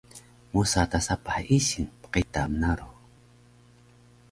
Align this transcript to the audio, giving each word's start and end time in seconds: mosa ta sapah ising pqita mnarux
mosa 0.53 0.81
ta 0.91 0.99
sapah 1.07 1.39
ising 1.57 1.89
pqita 2.01 2.41
mnarux 2.51 2.95